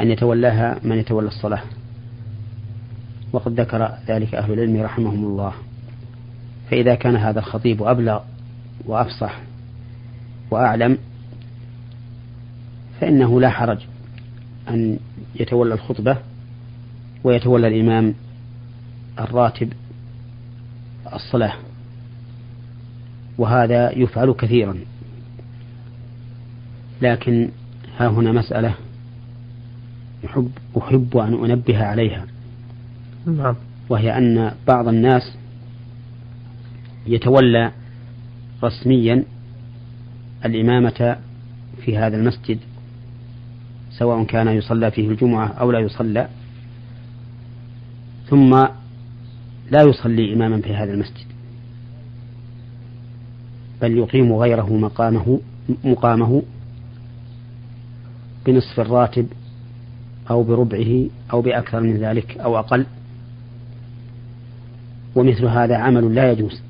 أن 0.00 0.10
يتولاها 0.10 0.78
من 0.82 0.98
يتولى 0.98 1.28
الصلاة. 1.28 1.62
وقد 3.32 3.60
ذكر 3.60 3.92
ذلك 4.08 4.34
أهل 4.34 4.52
العلم 4.52 4.82
رحمهم 4.82 5.24
الله. 5.24 5.52
فإذا 6.70 6.94
كان 6.94 7.16
هذا 7.16 7.38
الخطيب 7.38 7.82
أبلغ 7.82 8.20
وأفصح 8.86 9.40
وأعلم 10.50 10.98
فإنه 13.00 13.40
لا 13.40 13.50
حرج 13.50 13.78
أن 14.68 14.98
يتولى 15.40 15.74
الخطبة 15.74 16.16
ويتولى 17.24 17.68
الإمام 17.68 18.14
الراتب 19.20 19.72
الصلاة 21.12 21.54
وهذا 23.38 23.98
يفعل 23.98 24.32
كثيرا. 24.32 24.78
لكن 27.02 27.48
ها 27.98 28.08
هنا 28.08 28.32
مسألة 28.32 28.74
أحب 30.24 30.50
أحب 30.78 31.16
أن 31.16 31.50
أنبه 31.50 31.84
عليها. 31.84 32.26
نعم. 33.26 33.56
وهي 33.88 34.18
أن 34.18 34.52
بعض 34.66 34.88
الناس 34.88 35.22
يتولى 37.06 37.72
رسميا 38.64 39.24
الإمامة 40.44 41.16
في 41.84 41.98
هذا 41.98 42.16
المسجد 42.16 42.58
سواء 43.90 44.24
كان 44.24 44.48
يصلى 44.48 44.90
فيه 44.90 45.08
الجمعة 45.08 45.46
أو 45.46 45.72
لا 45.72 45.78
يصلى. 45.78 46.28
ثم 48.28 48.66
لا 49.70 49.82
يصلي 49.82 50.34
إماما 50.34 50.60
في 50.60 50.74
هذا 50.74 50.92
المسجد. 50.92 51.26
بل 53.82 53.98
يقيم 53.98 54.32
غيره 54.32 54.72
مقامه 54.72 55.40
مقامه 55.84 56.42
بنصف 58.46 58.80
الراتب 58.80 59.26
أو 60.30 60.42
بربعه 60.42 61.06
أو 61.32 61.42
بأكثر 61.42 61.80
من 61.80 61.96
ذلك 61.96 62.38
أو 62.38 62.58
أقل. 62.58 62.86
ومثل 65.16 65.44
هذا 65.44 65.76
عمل 65.76 66.14
لا 66.14 66.32
يجوز. 66.32 66.62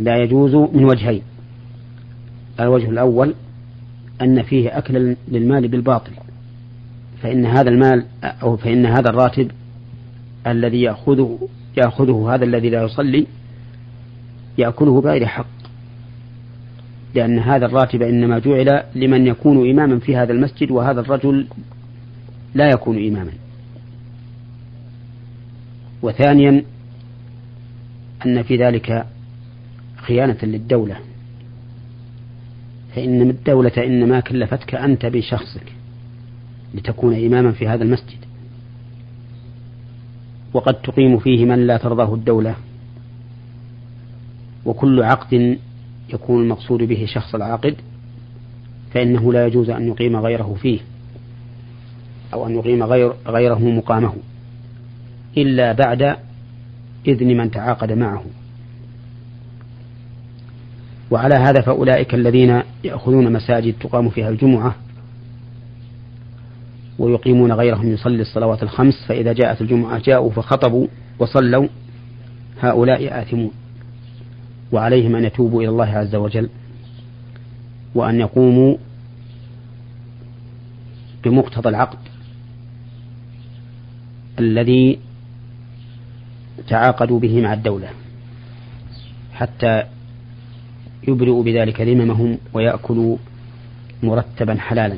لا 0.00 0.16
يجوز 0.16 0.54
من 0.54 0.84
وجهين. 0.84 1.22
الوجه 2.60 2.90
الأول 2.90 3.34
أن 4.22 4.42
فيه 4.42 4.78
أكل 4.78 5.16
للمال 5.28 5.68
بالباطل. 5.68 6.12
فإن 7.22 7.46
هذا 7.46 7.70
المال 7.70 8.04
أو 8.24 8.56
فإن 8.56 8.86
هذا 8.86 9.10
الراتب 9.10 9.50
الذي 10.46 10.82
يأخذه 10.82 11.48
يأخذه 11.76 12.34
هذا 12.34 12.44
الذي 12.44 12.70
لا 12.70 12.82
يصلي 12.82 13.26
يأكله 14.58 15.00
بغير 15.00 15.26
حق. 15.26 15.46
لأن 17.14 17.38
هذا 17.38 17.66
الراتب 17.66 18.02
إنما 18.02 18.38
جعل 18.38 18.82
لمن 18.94 19.26
يكون 19.26 19.70
إماما 19.70 19.98
في 19.98 20.16
هذا 20.16 20.32
المسجد 20.32 20.70
وهذا 20.70 21.00
الرجل 21.00 21.46
لا 22.54 22.68
يكون 22.68 23.06
إماما. 23.08 23.32
وثانيا 26.02 26.64
أن 28.26 28.42
في 28.42 28.56
ذلك 28.56 29.06
خيانة 29.96 30.38
للدولة. 30.42 30.96
فإن 32.94 33.30
الدولة 33.30 33.72
إنما 33.78 34.20
كلفتك 34.20 34.74
أنت 34.74 35.06
بشخصك 35.06 35.72
لتكون 36.74 37.26
إماما 37.26 37.52
في 37.52 37.68
هذا 37.68 37.84
المسجد. 37.84 38.23
وقد 40.54 40.74
تقيم 40.74 41.18
فيه 41.18 41.44
من 41.44 41.66
لا 41.66 41.76
ترضاه 41.76 42.14
الدولة. 42.14 42.54
وكل 44.64 45.02
عقد 45.02 45.58
يكون 46.12 46.42
المقصود 46.42 46.82
به 46.82 47.06
شخص 47.08 47.34
العاقد 47.34 47.76
فإنه 48.90 49.32
لا 49.32 49.46
يجوز 49.46 49.70
أن 49.70 49.88
يقيم 49.88 50.16
غيره 50.16 50.56
فيه 50.62 50.80
أو 52.32 52.46
أن 52.46 52.54
يقيم 52.54 52.82
غير 52.82 53.12
غيره 53.26 53.58
مقامه 53.58 54.14
إلا 55.36 55.72
بعد 55.72 56.16
إذن 57.08 57.36
من 57.36 57.50
تعاقد 57.50 57.92
معه. 57.92 58.24
وعلى 61.10 61.34
هذا 61.34 61.60
فأولئك 61.60 62.14
الذين 62.14 62.62
يأخذون 62.84 63.32
مساجد 63.32 63.74
تقام 63.80 64.08
فيها 64.08 64.28
الجمعة 64.28 64.74
ويقيمون 66.98 67.52
غيرهم 67.52 67.92
يصلي 67.92 68.22
الصلوات 68.22 68.62
الخمس 68.62 68.94
فإذا 69.08 69.32
جاءت 69.32 69.60
الجمعة 69.60 69.98
جاءوا 69.98 70.30
فخطبوا 70.30 70.86
وصلوا 71.18 71.68
هؤلاء 72.60 73.22
آثمون. 73.22 73.50
وعليهم 74.72 75.16
أن 75.16 75.24
يتوبوا 75.24 75.62
إلى 75.62 75.68
الله 75.68 75.88
عز 75.88 76.14
وجل 76.14 76.48
وأن 77.94 78.20
يقوموا 78.20 78.76
بمقتضى 81.24 81.68
العقد 81.68 81.98
الذي 84.38 84.98
تعاقدوا 86.68 87.20
به 87.20 87.40
مع 87.40 87.52
الدولة 87.52 87.88
حتى 89.32 89.82
يبرئوا 91.08 91.42
بذلك 91.42 91.80
ذممهم 91.80 92.38
ويأكلوا 92.52 93.16
مرتبا 94.02 94.54
حلالا. 94.54 94.96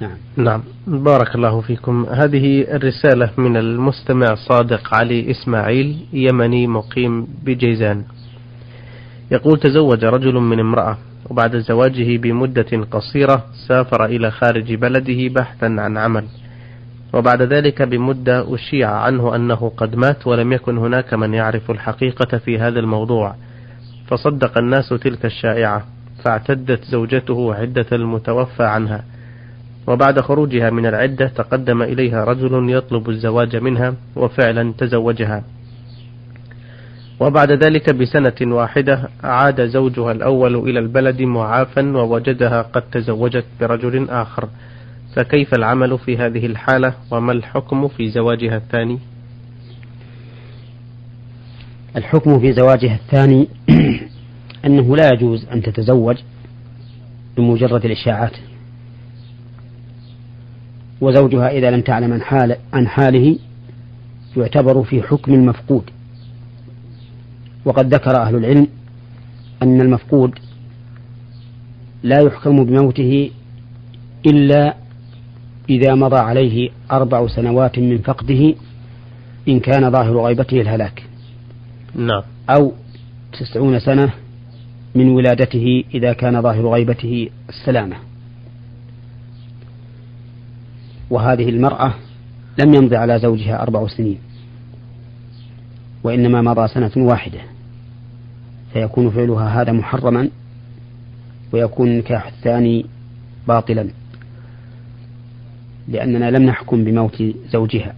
نعم. 0.00 0.16
نعم. 0.36 0.62
بارك 0.86 1.34
الله 1.34 1.60
فيكم. 1.60 2.06
هذه 2.10 2.62
الرسالة 2.76 3.30
من 3.36 3.56
المستمع 3.56 4.34
صادق 4.34 4.94
علي 4.94 5.30
إسماعيل 5.30 6.06
يمني 6.12 6.66
مقيم 6.66 7.26
بجيزان. 7.44 8.04
يقول 9.30 9.60
تزوج 9.60 10.04
رجل 10.04 10.34
من 10.34 10.60
امرأة 10.60 10.98
وبعد 11.30 11.56
زواجه 11.56 12.16
بمدة 12.16 12.86
قصيرة 12.90 13.44
سافر 13.68 14.04
إلى 14.04 14.30
خارج 14.30 14.74
بلده 14.74 15.34
بحثا 15.34 15.66
عن 15.78 15.98
عمل. 15.98 16.24
وبعد 17.12 17.42
ذلك 17.42 17.82
بمدة 17.82 18.54
أشيع 18.54 18.90
عنه 18.90 19.36
أنه 19.36 19.72
قد 19.76 19.96
مات 19.96 20.26
ولم 20.26 20.52
يكن 20.52 20.78
هناك 20.78 21.14
من 21.14 21.34
يعرف 21.34 21.70
الحقيقة 21.70 22.38
في 22.38 22.58
هذا 22.58 22.80
الموضوع. 22.80 23.34
فصدق 24.06 24.58
الناس 24.58 24.88
تلك 24.88 25.24
الشائعة 25.24 25.84
فاعتدت 26.24 26.84
زوجته 26.84 27.54
عدة 27.54 27.86
المتوفى 27.92 28.64
عنها. 28.64 29.04
وبعد 29.86 30.20
خروجها 30.20 30.70
من 30.70 30.86
العدة 30.86 31.26
تقدم 31.26 31.82
إليها 31.82 32.24
رجل 32.24 32.70
يطلب 32.70 33.10
الزواج 33.10 33.56
منها 33.56 33.94
وفعلا 34.16 34.72
تزوجها. 34.78 35.44
وبعد 37.20 37.52
ذلك 37.52 37.94
بسنة 37.94 38.54
واحدة 38.54 39.08
عاد 39.24 39.66
زوجها 39.66 40.12
الأول 40.12 40.54
إلى 40.54 40.78
البلد 40.78 41.22
معافا 41.22 41.96
ووجدها 41.96 42.62
قد 42.62 42.82
تزوجت 42.82 43.44
برجل 43.60 44.10
آخر. 44.10 44.48
فكيف 45.16 45.54
العمل 45.54 45.98
في 45.98 46.16
هذه 46.16 46.46
الحالة 46.46 46.94
وما 47.10 47.32
الحكم 47.32 47.88
في 47.88 48.10
زواجها 48.10 48.56
الثاني؟ 48.56 48.98
الحكم 51.96 52.40
في 52.40 52.52
زواجها 52.52 52.94
الثاني 52.94 53.48
أنه 54.66 54.96
لا 54.96 55.08
يجوز 55.12 55.44
أن 55.44 55.62
تتزوج 55.62 56.16
بمجرد 57.36 57.84
الإشاعات. 57.84 58.32
وزوجها 61.00 61.48
إذا 61.48 61.70
لم 61.70 61.80
تعلم 61.80 62.12
عن, 62.12 62.22
حال 62.22 62.56
عن 62.72 62.88
حاله 62.88 63.38
يعتبر 64.36 64.82
في 64.82 65.02
حكم 65.02 65.34
المفقود. 65.34 65.90
وقد 67.64 67.94
ذكر 67.94 68.16
أهل 68.16 68.36
العلم 68.36 68.66
أن 69.62 69.80
المفقود 69.80 70.38
لا 72.02 72.20
يحكم 72.20 72.64
بموته 72.64 73.30
إلا 74.26 74.74
إذا 75.70 75.94
مضى 75.94 76.16
عليه 76.16 76.70
أربع 76.92 77.26
سنوات 77.26 77.78
من 77.78 77.98
فقده 77.98 78.54
إن 79.48 79.60
كان 79.60 79.90
ظاهر 79.90 80.26
غيبته 80.26 80.60
الهلاك. 80.60 81.02
نعم. 81.94 82.22
أو 82.50 82.72
تسعون 83.32 83.78
سنة 83.78 84.12
من 84.94 85.08
ولادته 85.08 85.84
إذا 85.94 86.12
كان 86.12 86.42
ظاهر 86.42 86.68
غيبته 86.68 87.30
السلامة. 87.48 87.96
وهذه 91.10 91.48
المرأة 91.48 91.94
لم 92.58 92.74
يمض 92.74 92.94
على 92.94 93.18
زوجها 93.18 93.62
أربع 93.62 93.86
سنين 93.86 94.18
وإنما 96.04 96.42
مضى 96.42 96.68
سنة 96.68 96.92
واحدة 96.96 97.40
فيكون 98.72 99.10
فعلها 99.10 99.62
هذا 99.62 99.72
محرما 99.72 100.28
ويكون 101.52 101.88
النكاح 101.88 102.26
الثاني 102.26 102.86
باطلا 103.48 103.88
لأننا 105.88 106.30
لم 106.30 106.42
نحكم 106.42 106.84
بموت 106.84 107.22
زوجها. 107.48 107.94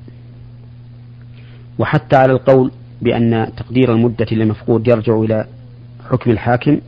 وحتى 1.78 2.16
على 2.16 2.32
القول 2.32 2.70
بأن 3.02 3.52
تقدير 3.56 3.92
المدة 3.92 4.26
للمفقود 4.32 4.88
يرجع 4.88 5.20
إلى 5.20 5.46
حكم 6.10 6.30
الحاكم 6.30 6.80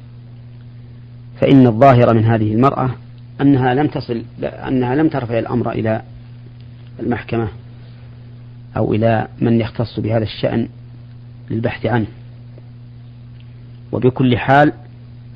فإن 1.40 1.66
الظاهر 1.66 2.14
من 2.14 2.24
هذه 2.24 2.52
المرأة 2.52 2.90
أنها 3.40 3.74
لم 3.74 3.86
تصل 3.86 4.22
أنها 4.42 4.94
لم 4.94 5.08
ترفع 5.08 5.38
الأمر 5.38 5.70
إلى 5.72 6.02
المحكمة 7.00 7.48
أو 8.76 8.94
إلى 8.94 9.28
من 9.40 9.60
يختص 9.60 10.00
بهذا 10.00 10.24
الشأن 10.24 10.68
للبحث 11.50 11.86
عنه. 11.86 12.06
وبكل 13.92 14.38
حال 14.38 14.72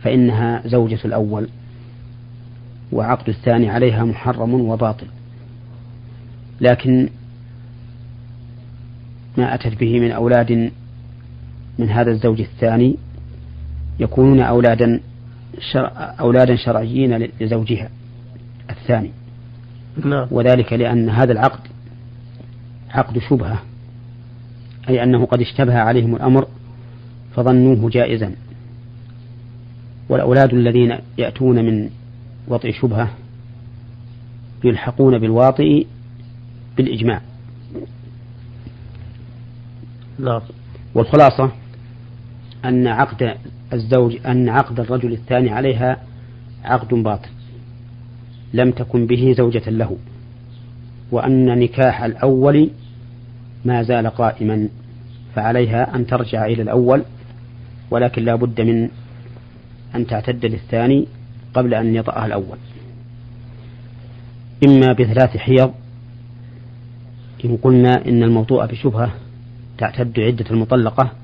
فإنها 0.03 0.62
زوجة 0.67 0.99
الأول 1.05 1.49
وعقد 2.93 3.29
الثاني 3.29 3.71
عليها 3.71 4.05
محرم 4.05 4.55
وباطل. 4.55 5.07
لكن 6.61 7.09
ما 9.38 9.55
أتت 9.55 9.81
به 9.81 10.01
من 10.01 10.11
أولاد 10.11 10.71
من 11.79 11.91
هذا 11.91 12.11
الزوج 12.11 12.41
الثاني 12.41 12.97
يكونون 13.99 14.41
أولادا 14.41 15.01
شرع 15.72 16.14
أولادا 16.20 16.57
شرعيين 16.57 17.29
لزوجها 17.40 17.90
الثاني. 18.70 19.11
نعم. 20.05 20.29
وذلك 20.31 20.72
لأن 20.72 21.09
هذا 21.09 21.33
العقد 21.33 21.61
عقد 22.90 23.18
شبهة 23.18 23.62
أي 24.88 25.03
أنه 25.03 25.27
قد 25.27 25.40
اشتبه 25.40 25.79
عليهم 25.79 26.16
الأمر 26.16 26.46
فظنوه 27.35 27.90
جائزا. 27.90 28.35
والأولاد 30.09 30.55
الذين 30.55 30.98
يأتون 31.18 31.64
من 31.64 31.90
وطئ 32.48 32.72
شبهة 32.72 33.11
يلحقون 34.64 35.18
بالواطئ 35.18 35.87
بالإجماع. 36.77 37.20
نعم. 40.18 40.40
والخلاصة 40.94 41.51
أن 42.64 42.87
عقد 42.87 43.37
الزوج 43.72 44.18
أن 44.27 44.48
عقد 44.48 44.81
الرجل 44.81 45.12
الثاني 45.12 45.51
عليها 45.51 45.96
عقد 46.64 46.94
باطل. 46.94 47.29
لم 48.55 48.70
تكن 48.70 49.07
به 49.07 49.35
زوجة 49.38 49.70
له. 49.70 49.96
وأن 51.11 51.59
نكاح 51.59 52.03
الأول 52.03 52.70
ما 53.64 53.83
زال 53.83 54.07
قائما. 54.07 54.68
فعليها 55.35 55.96
أن 55.96 56.07
ترجع 56.07 56.46
إلى 56.46 56.62
الأول 56.62 57.03
ولكن 57.90 58.25
لا 58.25 58.35
بد 58.35 58.61
من 58.61 58.88
أن 59.94 60.07
تعتد 60.07 60.46
للثاني 60.46 61.07
قبل 61.55 61.75
أن 61.75 61.94
يطأها 61.94 62.27
الأول. 62.27 62.59
إما 64.66 64.92
بثلاث 64.92 65.37
حيض. 65.37 65.72
إن 67.44 67.57
قلنا 67.57 68.07
إن 68.09 68.22
الموضوع 68.22 68.66
بشبهة 68.66 69.12
تعتد 69.79 70.20
عدة 70.20 70.44
المطلقة. 70.51 71.21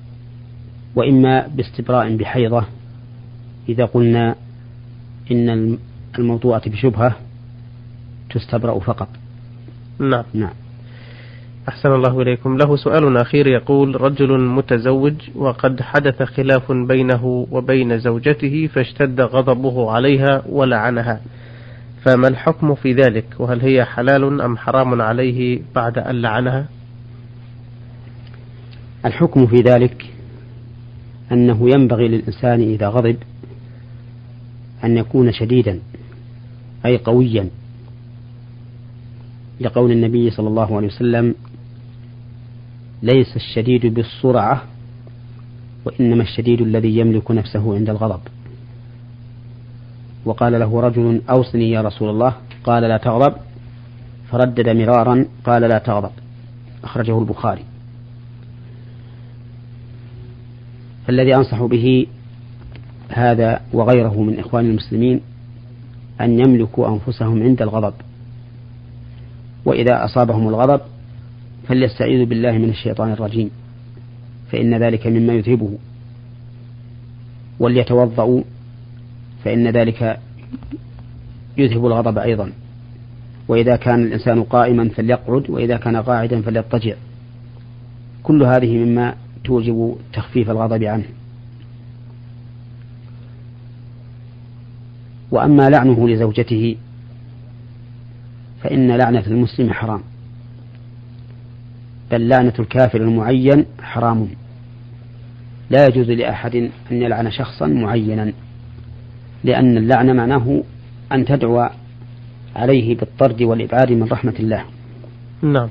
وإما 0.94 1.46
باستبراء 1.46 2.16
بحيضة 2.16 2.64
إذا 3.68 3.84
قلنا 3.84 4.34
إن 5.30 5.78
الموضوعة 6.18 6.70
بشبهة 6.70 7.16
تستبرأ 8.30 8.78
فقط. 8.78 9.08
نعم. 9.98 10.24
نعم. 10.34 10.52
أحسن 11.68 11.92
الله 11.92 12.22
إليكم. 12.22 12.56
له 12.56 12.76
سؤال 12.76 13.16
أخير 13.16 13.46
يقول 13.46 14.00
رجل 14.00 14.40
متزوج 14.40 15.14
وقد 15.34 15.82
حدث 15.82 16.22
خلاف 16.22 16.72
بينه 16.72 17.46
وبين 17.50 17.98
زوجته 17.98 18.66
فاشتد 18.66 19.20
غضبه 19.20 19.90
عليها 19.90 20.42
ولعنها. 20.48 21.20
فما 22.04 22.28
الحكم 22.28 22.74
في 22.74 22.92
ذلك؟ 22.92 23.24
وهل 23.38 23.60
هي 23.60 23.84
حلال 23.84 24.40
أم 24.40 24.56
حرام 24.56 25.02
عليه 25.02 25.60
بعد 25.74 25.98
أن 25.98 26.14
لعنها؟ 26.14 26.66
الحكم 29.04 29.46
في 29.46 29.56
ذلك 29.56 30.17
أنه 31.32 31.70
ينبغي 31.70 32.08
للإنسان 32.08 32.60
إذا 32.60 32.88
غضب 32.88 33.16
أن 34.84 34.96
يكون 34.96 35.32
شديدا 35.32 35.78
أي 36.86 36.96
قويا. 36.96 37.48
لقول 39.60 39.92
النبي 39.92 40.30
صلى 40.30 40.48
الله 40.48 40.76
عليه 40.76 40.86
وسلم 40.86 41.34
ليس 43.02 43.36
الشديد 43.36 43.86
بالسرعة 43.86 44.62
وإنما 45.84 46.22
الشديد 46.22 46.60
الذي 46.60 46.98
يملك 46.98 47.30
نفسه 47.30 47.74
عند 47.74 47.90
الغضب. 47.90 48.20
وقال 50.24 50.52
له 50.52 50.80
رجل 50.80 51.22
أوصني 51.30 51.70
يا 51.70 51.80
رسول 51.80 52.10
الله. 52.10 52.34
قال 52.64 52.82
لا 52.82 52.96
تغضب. 52.96 53.34
فردد 54.30 54.68
مرارا 54.68 55.26
قال 55.44 55.62
لا 55.62 55.78
تغضب. 55.78 56.10
أخرجه 56.84 57.18
البخاري. 57.18 57.64
فالذي 61.08 61.36
أنصح 61.36 61.64
به 61.64 62.06
هذا 63.08 63.60
وغيره 63.72 64.22
من 64.22 64.38
إخوان 64.38 64.64
المسلمين 64.64 65.20
أن 66.20 66.40
يملكوا 66.40 66.88
أنفسهم 66.88 67.42
عند 67.42 67.62
الغضب. 67.62 67.94
وإذا 69.64 70.04
أصابهم 70.04 70.48
الغضب 70.48 70.80
فليستعيذوا 71.68 72.26
بالله 72.26 72.58
من 72.58 72.68
الشيطان 72.68 73.12
الرجيم 73.12 73.50
فإن 74.52 74.74
ذلك 74.74 75.06
مما 75.06 75.32
يذهبه 75.32 75.78
وليتوضأوا 77.60 78.42
فإن 79.44 79.68
ذلك 79.68 80.18
يذهب 81.58 81.86
الغضب 81.86 82.18
أيضا. 82.18 82.52
وإذا 83.48 83.76
كان 83.76 84.02
الإنسان 84.02 84.42
قائما 84.42 84.88
فليقعد 84.88 85.50
وإذا 85.50 85.76
كان 85.76 85.96
قاعدا 85.96 86.42
فليضطجع. 86.42 86.94
كل 88.22 88.42
هذه 88.42 88.84
مما 88.84 89.14
توجب 89.44 89.96
تخفيف 90.12 90.50
الغضب 90.50 90.84
عنه. 90.84 91.04
وأما 95.30 95.70
لعنه 95.70 96.08
لزوجته 96.08 96.76
فإن 98.62 98.90
لعنة 98.90 99.24
المسلم 99.26 99.72
حرام. 99.72 100.00
بل 102.10 102.28
لعنة 102.28 102.54
الكافر 102.58 103.00
المعين 103.00 103.64
حرام. 103.82 104.28
لا 105.70 105.86
يجوز 105.86 106.10
لأحد 106.10 106.56
أن 106.92 107.02
يلعن 107.02 107.30
شخصا 107.30 107.66
معينا 107.66 108.32
لأن 109.44 109.76
اللعن 109.76 110.16
معناه 110.16 110.62
أن 111.12 111.24
تدعو 111.24 111.68
عليه 112.56 112.96
بالطرد 112.96 113.42
والإبعاد 113.42 113.92
من 113.92 114.02
رحمة 114.02 114.34
الله. 114.40 114.64
نعم. 115.42 115.68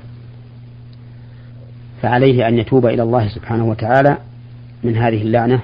فعليه 2.02 2.48
أن 2.48 2.58
يتوب 2.58 2.86
إلى 2.86 3.02
الله 3.02 3.28
سبحانه 3.28 3.64
وتعالى 3.64 4.18
من 4.84 4.96
هذه 4.96 5.22
اللعنة 5.22 5.60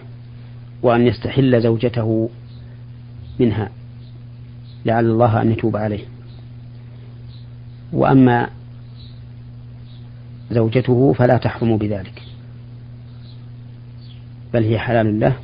وأن 0.82 1.06
يستحل 1.06 1.62
زوجته 1.62 2.28
منها. 3.38 3.70
لعل 4.84 5.04
الله 5.04 5.42
أن 5.42 5.52
يتوب 5.52 5.76
عليه. 5.76 6.04
وأما 7.92 8.48
زوجته 10.50 11.12
فلا 11.12 11.36
تحرم 11.36 11.76
بذلك. 11.76 12.22
بل 14.54 14.64
هي 14.64 14.78
حلال 14.78 15.20
له 15.20 15.36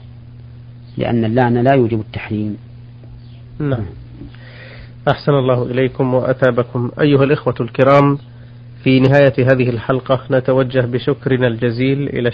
لأن 0.97 1.25
اللعن 1.25 1.59
لا 1.59 1.75
يوجب 1.75 2.01
التحريم. 2.01 2.57
نعم. 3.59 3.87
أحسن 5.09 5.33
الله 5.33 5.63
إليكم 5.63 6.15
وأتابكم 6.15 6.91
أيها 7.01 7.25
الإخوة 7.25 7.55
الكرام 7.61 8.19
في 8.85 9.01
نهاية 9.01 9.33
هذه 9.39 9.71
الحلقة 9.71 10.27
نتوجه 10.31 10.81
بشكرنا 10.81 11.47
الجزيل 11.47 12.09
إلى 12.09 12.31